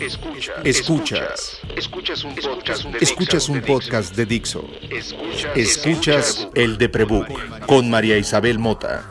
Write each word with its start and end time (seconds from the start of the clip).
Escuchas. 0.00 0.54
Escuchas. 0.64 1.60
Escuchas 1.76 2.24
un 2.24 2.34
podcast 2.34 2.84
de 2.84 2.98
Escuchas 3.00 3.46
Dixo. 3.46 3.52
un 3.52 3.60
podcast 3.60 4.16
de 4.16 4.24
Dixo. 4.24 4.64
Escuchas, 4.90 5.56
Escuchas 5.56 6.48
el 6.54 6.78
de 6.78 6.88
Prebook 6.88 7.66
con 7.66 7.90
María 7.90 8.16
Isabel 8.16 8.58
Mota. 8.58 9.04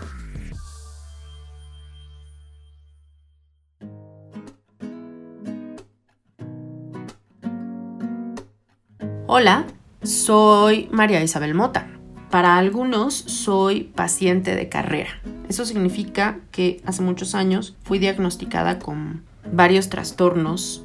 Hola, 9.28 9.68
soy 10.02 10.90
María 10.92 11.22
Isabel 11.22 11.54
Mota. 11.54 11.88
Para 12.32 12.58
algunos 12.58 13.14
soy 13.14 13.84
paciente 13.84 14.56
de 14.56 14.70
carrera. 14.70 15.22
Eso 15.48 15.66
significa 15.66 16.40
que 16.52 16.82
hace 16.84 17.04
muchos 17.04 17.36
años 17.36 17.76
fui 17.84 18.00
diagnosticada 18.00 18.80
con 18.80 19.29
varios 19.52 19.90
trastornos 19.90 20.84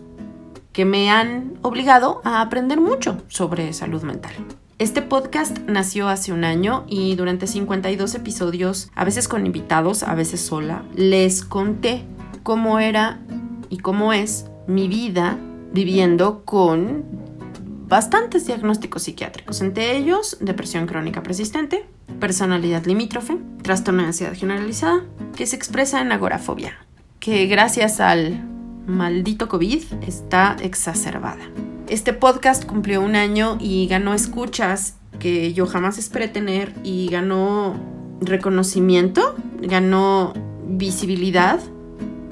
que 0.72 0.84
me 0.84 1.10
han 1.10 1.54
obligado 1.62 2.20
a 2.24 2.40
aprender 2.40 2.80
mucho 2.80 3.22
sobre 3.28 3.72
salud 3.72 4.02
mental. 4.02 4.32
Este 4.80 5.02
podcast 5.02 5.58
nació 5.68 6.08
hace 6.08 6.32
un 6.32 6.42
año 6.42 6.84
y 6.88 7.14
durante 7.14 7.46
52 7.46 8.16
episodios, 8.16 8.90
a 8.96 9.04
veces 9.04 9.28
con 9.28 9.46
invitados, 9.46 10.02
a 10.02 10.16
veces 10.16 10.40
sola, 10.40 10.84
les 10.96 11.44
conté 11.44 12.04
cómo 12.42 12.80
era 12.80 13.20
y 13.70 13.78
cómo 13.78 14.12
es 14.12 14.46
mi 14.66 14.88
vida 14.88 15.38
viviendo 15.72 16.44
con 16.44 17.04
bastantes 17.86 18.46
diagnósticos 18.46 19.04
psiquiátricos, 19.04 19.60
entre 19.60 19.96
ellos 19.96 20.38
depresión 20.40 20.86
crónica 20.86 21.22
persistente, 21.22 21.86
personalidad 22.18 22.84
limítrofe, 22.84 23.38
trastorno 23.62 24.02
de 24.02 24.08
ansiedad 24.08 24.34
generalizada, 24.34 25.04
que 25.36 25.46
se 25.46 25.54
expresa 25.54 26.00
en 26.00 26.10
agorafobia, 26.10 26.84
que 27.20 27.46
gracias 27.46 28.00
al 28.00 28.53
maldito 28.86 29.48
COVID 29.48 29.82
está 30.06 30.56
exacerbada. 30.60 31.44
Este 31.88 32.12
podcast 32.12 32.64
cumplió 32.64 33.02
un 33.02 33.14
año 33.16 33.58
y 33.60 33.86
ganó 33.86 34.14
escuchas 34.14 34.96
que 35.18 35.52
yo 35.52 35.66
jamás 35.66 35.98
esperé 35.98 36.28
tener 36.28 36.72
y 36.82 37.08
ganó 37.08 37.74
reconocimiento, 38.20 39.36
ganó 39.60 40.32
visibilidad 40.66 41.60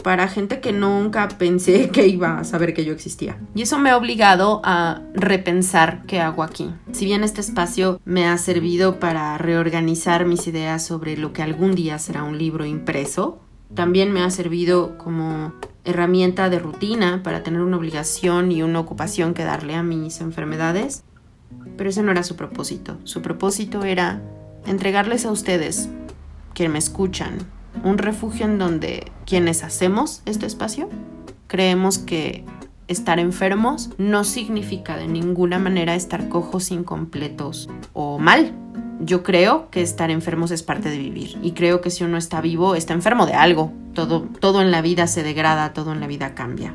para 0.03 0.27
gente 0.29 0.61
que 0.61 0.73
nunca 0.73 1.29
pensé 1.29 1.91
que 1.93 2.07
iba 2.07 2.39
a 2.39 2.45
saber 2.45 2.75
que 2.75 2.85
yo 2.85 2.93
existía. 2.93 3.39
Y 3.55 3.63
eso 3.63 3.79
me 3.79 3.91
ha 3.91 3.97
obligado 3.97 4.61
a 4.65 5.01
repensar 5.15 6.03
qué 6.07 6.21
hago 6.21 6.43
aquí. 6.43 6.71
Si 6.93 7.05
bien 7.05 7.25
este 7.25 7.41
espacio 7.41 8.01
me 8.05 8.27
ha 8.27 8.37
servido 8.39 8.99
para 8.99 9.39
reorganizar 9.39 10.27
mis 10.27 10.47
ideas 10.47 10.85
sobre 10.85 11.17
lo 11.17 11.33
que 11.33 11.43
algún 11.43 11.75
día 11.75 11.99
será 11.99 12.25
un 12.25 12.39
libro 12.39 12.67
impreso, 12.67 13.41
también 13.75 14.13
me 14.13 14.23
ha 14.23 14.31
servido 14.31 14.99
como 14.99 15.55
herramienta 15.85 16.51
de 16.51 16.59
rutina 16.59 17.23
para 17.23 17.43
tener 17.43 17.61
una 17.61 17.77
obligación 17.77 18.53
y 18.53 18.63
una 18.63 18.81
ocupación 18.81 19.35
que 19.35 19.45
darle 19.45 19.75
a 19.75 19.83
mis 19.83 20.21
enfermedades. 20.21 21.05
Pero 21.77 21.91
ese 21.91 22.03
no 22.03 22.13
era 22.13 22.23
su 22.23 22.37
propósito. 22.37 22.99
Su 23.05 23.23
propósito 23.23 23.85
era 23.85 24.23
entregarles 24.67 25.27
a 25.27 25.33
ustedes, 25.33 25.89
que 26.55 26.69
me 26.69 26.79
escuchan, 26.79 27.39
un 27.85 27.99
refugio 27.99 28.47
en 28.47 28.59
donde 28.59 29.11
quienes 29.27 29.65
hacemos 29.65 30.23
este 30.27 30.47
espacio 30.47 30.89
creemos 31.47 31.99
que 31.99 32.45
estar 32.89 33.19
enfermos 33.19 33.91
no 33.99 34.25
significa 34.25 34.97
de 34.97 35.09
ninguna 35.09 35.59
manera 35.59 35.95
estar 35.95 36.29
cojos, 36.29 36.71
incompletos 36.71 37.69
o 37.93 38.19
mal. 38.19 38.55
Yo 39.05 39.23
creo 39.23 39.69
que 39.71 39.83
estar 39.83 40.11
enfermos 40.11 40.51
es 40.51 40.63
parte 40.63 40.89
de 40.89 40.99
vivir 40.99 41.39
y 41.43 41.53
creo 41.53 41.81
que 41.81 41.91
si 41.91 42.05
uno 42.05 42.17
está 42.17 42.41
vivo 42.41 42.75
está 42.75 42.95
enfermo 42.95 43.27
de 43.27 43.35
algo. 43.35 43.73
Todo, 43.95 44.23
todo 44.41 44.63
en 44.63 44.71
la 44.71 44.81
vida 44.81 45.07
se 45.07 45.23
degrada, 45.23 45.73
todo 45.73 45.93
en 45.93 46.01
la 46.01 46.07
vida 46.07 46.35
cambia. 46.35 46.75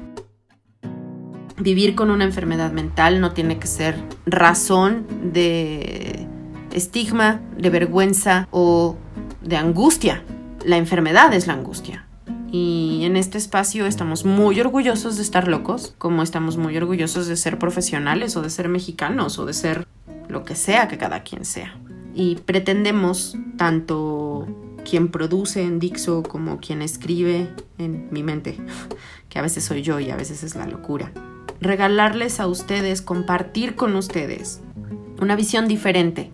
Vivir 1.57 1.95
con 1.95 2.11
una 2.11 2.25
enfermedad 2.25 2.71
mental 2.71 3.21
no 3.21 3.31
tiene 3.31 3.57
que 3.57 3.67
ser 3.67 3.95
razón 4.25 5.07
de 5.33 6.27
estigma, 6.71 7.41
de 7.57 7.69
vergüenza 7.71 8.47
o 8.51 8.95
de 9.41 9.57
angustia 9.57 10.21
la 10.67 10.77
enfermedad 10.77 11.33
es 11.33 11.47
la 11.47 11.53
angustia. 11.53 12.05
Y 12.51 13.01
en 13.03 13.17
este 13.17 13.37
espacio 13.37 13.85
estamos 13.85 14.25
muy 14.25 14.59
orgullosos 14.59 15.15
de 15.15 15.23
estar 15.23 15.47
locos, 15.47 15.95
como 15.97 16.23
estamos 16.23 16.57
muy 16.57 16.75
orgullosos 16.77 17.27
de 17.27 17.37
ser 17.37 17.57
profesionales 17.57 18.35
o 18.35 18.41
de 18.41 18.49
ser 18.49 18.67
mexicanos 18.67 19.39
o 19.39 19.45
de 19.45 19.53
ser 19.53 19.87
lo 20.27 20.43
que 20.43 20.55
sea 20.55 20.87
que 20.87 20.97
cada 20.97 21.23
quien 21.23 21.45
sea. 21.45 21.77
Y 22.17 22.37
pretendemos, 22.37 23.37
tanto 23.57 24.47
quien 24.89 25.09
produce 25.09 25.61
en 25.61 25.77
Dixo 25.77 26.23
como 26.23 26.57
quien 26.57 26.81
escribe 26.81 27.53
en 27.77 28.07
mi 28.09 28.23
mente, 28.23 28.57
que 29.29 29.37
a 29.37 29.43
veces 29.43 29.63
soy 29.63 29.83
yo 29.83 29.99
y 29.99 30.09
a 30.09 30.15
veces 30.15 30.41
es 30.41 30.55
la 30.55 30.65
locura, 30.65 31.11
regalarles 31.61 32.39
a 32.39 32.47
ustedes, 32.47 33.03
compartir 33.03 33.75
con 33.75 33.95
ustedes 33.95 34.61
una 35.21 35.35
visión 35.35 35.67
diferente 35.67 36.31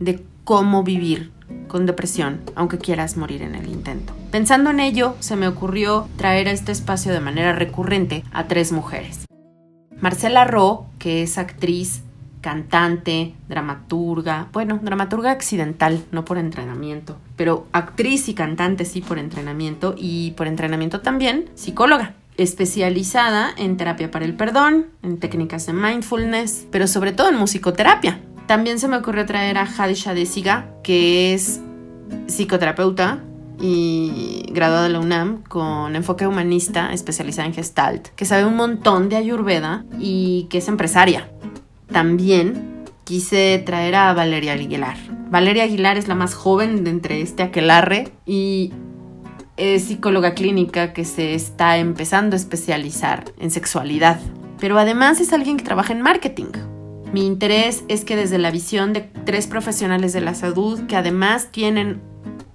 de 0.00 0.24
cómo 0.42 0.82
vivir 0.82 1.30
con 1.68 1.86
depresión, 1.86 2.40
aunque 2.56 2.78
quieras 2.78 3.16
morir 3.16 3.42
en 3.42 3.54
el 3.54 3.68
intento. 3.68 4.12
Pensando 4.32 4.70
en 4.70 4.80
ello, 4.80 5.14
se 5.20 5.36
me 5.36 5.46
ocurrió 5.46 6.08
traer 6.16 6.48
a 6.48 6.52
este 6.52 6.72
espacio 6.72 7.12
de 7.12 7.20
manera 7.20 7.52
recurrente 7.52 8.24
a 8.32 8.48
tres 8.48 8.72
mujeres. 8.72 9.26
Marcela 10.00 10.44
Ro, 10.44 10.86
que 10.98 11.22
es 11.22 11.38
actriz, 11.38 12.02
cantante, 12.40 13.34
dramaturga, 13.48 14.48
bueno, 14.52 14.78
dramaturga 14.82 15.30
accidental, 15.30 16.02
no 16.10 16.24
por 16.24 16.38
entrenamiento, 16.38 17.16
pero 17.36 17.66
actriz 17.72 18.28
y 18.28 18.34
cantante 18.34 18.84
sí 18.84 19.00
por 19.00 19.18
entrenamiento 19.18 19.94
y 19.96 20.32
por 20.32 20.46
entrenamiento 20.46 21.00
también 21.00 21.50
psicóloga 21.54 22.14
especializada 22.36 23.50
en 23.58 23.76
terapia 23.76 24.10
para 24.10 24.24
el 24.24 24.34
perdón, 24.34 24.86
en 25.02 25.18
técnicas 25.18 25.66
de 25.66 25.74
mindfulness, 25.74 26.66
pero 26.70 26.86
sobre 26.86 27.12
todo 27.12 27.28
en 27.28 27.36
musicoterapia. 27.36 28.20
También 28.46 28.78
se 28.78 28.88
me 28.88 28.96
ocurrió 28.96 29.26
traer 29.26 29.58
a 29.58 29.64
Hadisha 29.64 30.14
Desiga, 30.14 30.70
que 30.82 31.34
es 31.34 31.60
psicoterapeuta 32.26 33.20
y 33.60 34.46
graduada 34.52 34.84
de 34.84 34.88
la 34.88 35.00
UNAM 35.00 35.42
con 35.42 35.94
enfoque 35.94 36.26
humanista 36.26 36.92
especializada 36.92 37.46
en 37.46 37.54
Gestalt, 37.54 38.08
que 38.08 38.24
sabe 38.24 38.46
un 38.46 38.56
montón 38.56 39.08
de 39.10 39.16
Ayurveda 39.16 39.84
y 39.98 40.46
que 40.50 40.58
es 40.58 40.68
empresaria. 40.68 41.28
También 41.92 42.84
quise 43.04 43.62
traer 43.64 43.96
a 43.96 44.12
Valeria 44.12 44.52
Aguilar. 44.52 44.96
Valeria 45.30 45.64
Aguilar 45.64 45.96
es 45.96 46.08
la 46.08 46.14
más 46.14 46.34
joven 46.34 46.84
de 46.84 46.90
entre 46.90 47.20
este 47.20 47.42
aquelarre 47.42 48.08
y 48.26 48.72
es 49.56 49.84
psicóloga 49.84 50.34
clínica 50.34 50.92
que 50.92 51.04
se 51.04 51.34
está 51.34 51.78
empezando 51.78 52.34
a 52.34 52.38
especializar 52.38 53.24
en 53.38 53.50
sexualidad. 53.50 54.20
Pero 54.58 54.78
además 54.78 55.20
es 55.20 55.32
alguien 55.32 55.56
que 55.56 55.64
trabaja 55.64 55.92
en 55.92 56.02
marketing. 56.02 56.52
Mi 57.12 57.26
interés 57.26 57.84
es 57.88 58.04
que 58.04 58.16
desde 58.16 58.38
la 58.38 58.50
visión 58.50 58.92
de 58.92 59.00
tres 59.00 59.46
profesionales 59.46 60.12
de 60.12 60.20
la 60.20 60.34
salud 60.34 60.80
que 60.86 60.96
además 60.96 61.48
tienen 61.50 62.00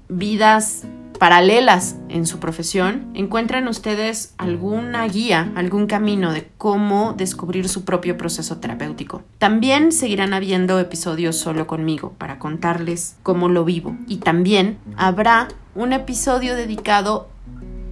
vidas 0.08 0.84
paralelas 1.18 1.96
en 2.10 2.26
su 2.26 2.40
profesión, 2.40 3.12
encuentren 3.14 3.68
ustedes 3.68 4.34
alguna 4.38 5.08
guía, 5.08 5.52
algún 5.56 5.88
camino 5.88 6.32
de 6.32 6.50
cómo 6.58 7.14
descubrir 7.14 7.70
su 7.70 7.86
propio 7.86 8.18
proceso 8.18 8.58
terapéutico. 8.58 9.24
También 9.38 9.92
seguirán 9.92 10.34
habiendo 10.34 10.80
episodios 10.80 11.36
solo 11.36 11.68
conmigo 11.68 12.14
para 12.18 12.40
contarles 12.40 13.18
cómo 13.24 13.50
lo 13.50 13.66
vivo 13.66 13.96
y 14.08 14.18
también 14.18 14.78
habrá 14.98 15.48
un 15.76 15.94
episodio 15.94 16.56
dedicado 16.56 17.30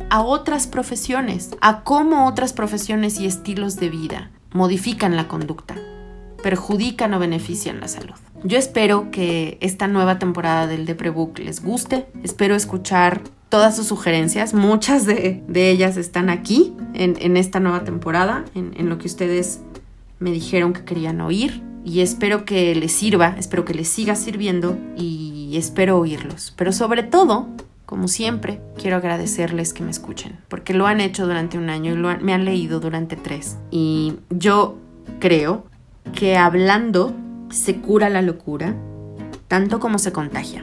a 0.10 0.22
otras 0.22 0.68
profesiones, 0.68 1.50
a 1.62 1.82
cómo 1.82 2.28
otras 2.28 2.54
profesiones 2.54 3.20
y 3.20 3.26
estilos 3.26 3.78
de 3.78 3.90
vida 3.90 4.32
modifican 4.52 5.16
la 5.16 5.28
conducta, 5.28 5.76
perjudican 6.44 7.14
o 7.16 7.20
benefician 7.20 7.80
la 7.80 7.88
salud. 7.88 8.14
Yo 8.44 8.60
espero 8.60 9.10
que 9.10 9.58
esta 9.62 9.88
nueva 9.88 10.20
temporada 10.20 10.68
del 10.68 10.86
Deprebook 10.86 11.40
les 11.40 11.64
guste. 11.64 12.06
Espero 12.24 12.54
escuchar 12.54 13.22
todas 13.50 13.76
sus 13.76 13.88
sugerencias. 13.88 14.54
Muchas 14.54 15.06
de, 15.06 15.42
ellas 15.56 15.98
están 15.98 16.30
aquí 16.30 16.74
en, 16.94 17.38
esta 17.38 17.60
nueva 17.60 17.84
temporada, 17.84 18.46
en, 18.54 18.90
lo 18.90 18.98
que 18.98 19.08
ustedes 19.08 19.62
me 20.20 20.32
dijeron 20.32 20.74
que 20.74 20.84
querían 20.84 21.22
oír. 21.22 21.64
Y 21.86 22.02
espero 22.02 22.46
que 22.46 22.76
les 22.76 22.92
sirva, 22.92 23.36
espero 23.38 23.66
que 23.66 23.74
les 23.74 23.90
siga 23.90 24.16
sirviendo 24.16 24.78
y 24.96 25.56
espero 25.58 25.98
oírlos. 25.98 26.54
Pero 26.56 26.72
sobre 26.72 27.04
todo, 27.04 27.48
como 27.86 28.08
siempre, 28.08 28.62
quiero 28.78 28.98
agradecerles 28.98 29.74
que 29.74 29.84
me 29.84 29.92
escuchen, 29.92 30.40
porque 30.48 30.74
lo 30.74 30.88
han 30.88 31.02
hecho 31.02 31.26
durante 31.28 31.58
un 31.58 31.70
año 31.70 31.94
y 31.94 32.24
me 32.24 32.34
han 32.34 32.46
leído 32.46 32.80
durante 32.80 33.16
tres. 33.18 33.58
Y 33.70 34.16
yo 34.30 34.78
creo 35.20 35.66
que 36.12 36.38
hablando 36.38 37.16
se 37.50 37.78
cura 37.78 38.10
la 38.10 38.22
locura, 38.22 38.76
tanto 39.48 39.80
como 39.80 40.00
se 40.00 40.12
contagia. 40.12 40.62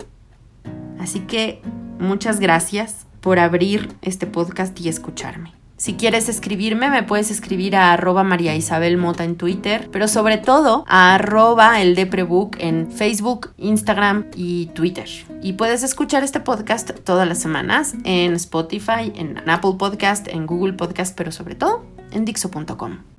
Así 0.98 1.20
que 1.20 1.62
muchas 1.98 2.40
gracias 2.40 3.06
por 3.20 3.38
abrir 3.38 3.88
este 4.02 4.26
podcast 4.26 4.78
y 4.80 4.88
escucharme. 4.88 5.54
Si 5.80 5.94
quieres 5.94 6.28
escribirme, 6.28 6.90
me 6.90 7.02
puedes 7.04 7.30
escribir 7.30 7.74
a 7.74 7.94
arroba 7.94 8.22
María 8.22 8.54
Isabel 8.54 8.98
Mota 8.98 9.24
en 9.24 9.36
Twitter, 9.36 9.88
pero 9.90 10.08
sobre 10.08 10.36
todo 10.36 10.84
a 10.86 11.14
arroba 11.14 11.80
el 11.80 11.94
Deprebook 11.94 12.56
en 12.58 12.92
Facebook, 12.92 13.52
Instagram 13.56 14.26
y 14.36 14.66
Twitter. 14.74 15.08
Y 15.42 15.54
puedes 15.54 15.82
escuchar 15.82 16.22
este 16.22 16.40
podcast 16.40 16.90
todas 17.02 17.26
las 17.26 17.38
semanas 17.38 17.94
en 18.04 18.34
Spotify, 18.34 19.10
en 19.14 19.42
Apple 19.48 19.76
Podcast, 19.78 20.28
en 20.28 20.44
Google 20.44 20.74
Podcast, 20.74 21.16
pero 21.16 21.32
sobre 21.32 21.54
todo 21.54 21.82
en 22.10 22.26
Dixo.com. 22.26 23.09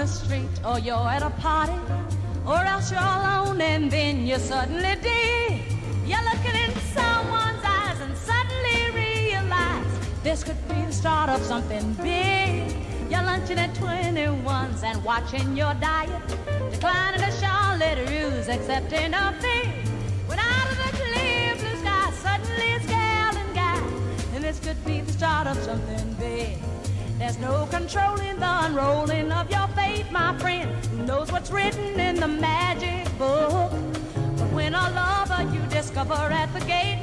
or 0.00 0.78
you're 0.78 0.96
at 0.96 1.22
a 1.22 1.28
party, 1.42 1.78
or 2.46 2.56
else 2.56 2.90
you're 2.90 3.00
alone 3.00 3.60
and 3.60 3.90
then 3.90 4.26
you 4.26 4.38
suddenly 4.38 4.96
did. 5.02 5.60
You're 6.06 6.24
looking 6.24 6.56
in 6.64 6.72
someone's 6.96 7.62
eyes 7.62 8.00
and 8.00 8.16
suddenly 8.16 8.92
realize 8.94 9.84
this 10.22 10.42
could 10.42 10.56
be 10.68 10.80
the 10.86 10.92
start 10.92 11.28
of 11.28 11.42
something 11.42 11.92
big. 11.94 12.74
You're 13.10 13.24
lunching 13.24 13.58
at 13.58 13.74
21s 13.74 14.82
and 14.84 15.04
watching 15.04 15.54
your 15.54 15.74
diet 15.74 16.22
declining 16.70 17.20
in 17.20 17.28
a 17.28 17.32
Charlotte 17.38 18.08
Ruse, 18.08 18.48
accepting 18.48 19.12
a 19.12 19.34
fee. 19.42 19.68
When 20.26 20.38
out 20.38 20.70
of 20.70 20.78
the 20.78 20.96
clear 20.96 21.56
blue 21.56 21.76
sky, 21.76 22.10
suddenly 22.12 22.68
it's 22.72 22.86
gal 22.86 23.36
and 23.36 23.54
guy, 23.54 23.78
and 24.34 24.42
this 24.42 24.60
could 24.60 24.82
be 24.86 25.02
the 25.02 25.12
start 25.12 25.46
of 25.46 25.58
something 25.58 26.14
big. 26.14 26.56
There's 27.20 27.38
no 27.38 27.66
controlling 27.70 28.38
the 28.38 28.64
unrolling 28.64 29.30
of 29.30 29.50
your 29.50 29.68
fate, 29.76 30.10
my 30.10 30.34
friend. 30.38 30.70
Who 30.86 31.04
knows 31.04 31.30
what's 31.30 31.50
written 31.50 32.00
in 32.00 32.16
the 32.16 32.26
magic 32.26 33.06
book? 33.18 33.70
But 34.38 34.50
when 34.52 34.74
a 34.74 34.88
lover 34.88 35.42
you 35.54 35.60
discover 35.68 36.14
at 36.14 36.50
the 36.54 36.60
gate, 36.60 37.02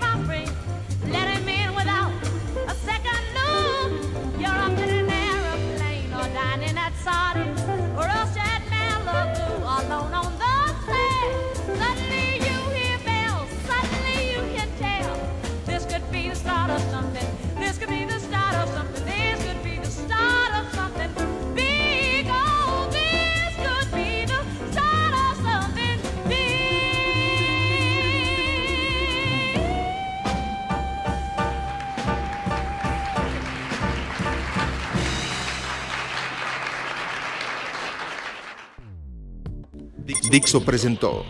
Dixo 40.30 40.64
presentó 40.66 41.26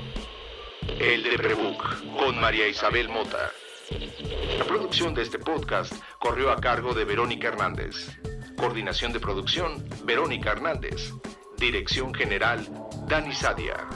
El 0.99 1.23
Deprebook 1.23 2.17
con 2.17 2.39
María 2.39 2.67
Isabel 2.67 3.09
Mota. 3.09 3.51
La 4.57 4.65
producción 4.65 5.13
de 5.13 5.21
este 5.21 5.37
podcast 5.37 5.93
corrió 6.19 6.51
a 6.51 6.55
cargo 6.55 6.95
de 6.95 7.05
Verónica 7.05 7.49
Hernández. 7.49 8.17
Coordinación 8.57 9.13
de 9.13 9.19
producción, 9.19 9.87
Verónica 10.03 10.51
Hernández. 10.51 11.11
Dirección 11.57 12.11
general, 12.11 12.67
Dani 13.07 13.35
Sadia. 13.35 13.87